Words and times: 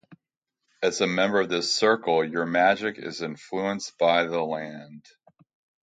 As 0.81 0.99
a 0.99 1.05
member 1.05 1.39
of 1.41 1.49
this 1.49 1.71
circle, 1.71 2.25
your 2.25 2.47
magic 2.47 2.97
is 2.97 3.21
influenced 3.21 3.99
by 3.99 4.23
the 4.23 4.41
land. 4.41 5.05